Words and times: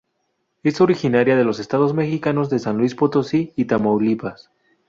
Es 0.63 0.81
originaria 0.81 1.35
de 1.35 1.43
los 1.43 1.59
estados 1.59 1.93
mexicanos 1.93 2.49
de 2.49 2.57
San 2.57 2.75
Luis 2.75 2.95
Potosí 2.95 3.53
y 3.55 3.65
Tamaulipas. 3.65 4.49